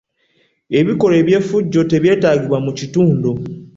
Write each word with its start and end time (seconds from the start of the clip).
Ebikolwa 0.79 1.19
by'effujjo 1.27 1.81
tebyetaagibwa 1.91 2.57
mu 2.65 2.71
kitundu. 2.79 3.31